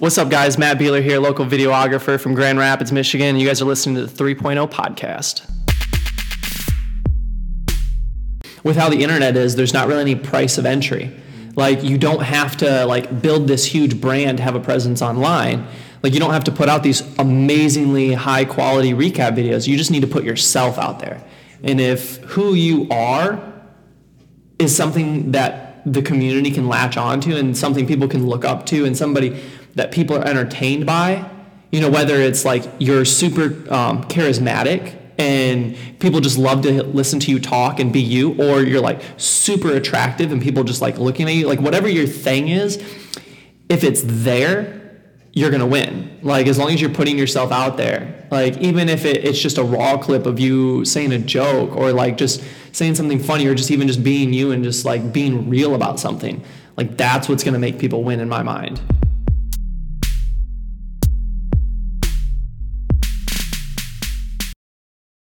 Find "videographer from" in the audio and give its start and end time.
1.44-2.32